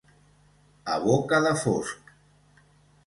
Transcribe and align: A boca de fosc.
A 0.95 0.95
boca 1.03 1.43
de 1.49 1.53
fosc. 1.65 2.11